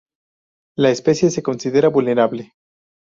La 0.75 0.89
especie 0.89 1.29
se 1.29 1.43
considera 1.43 1.87
vulnerable. 1.89 2.53